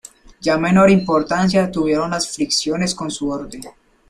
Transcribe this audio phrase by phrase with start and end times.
[0.41, 3.61] Ya menor importancia tuvieron las fricciones con su orden.